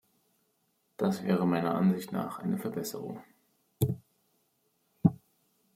Das 0.97 1.21
wäre 1.21 1.45
meiner 1.45 1.75
Ansicht 1.75 2.11
nach 2.11 2.39
eine 2.39 2.57
Verbesserung. 2.57 3.21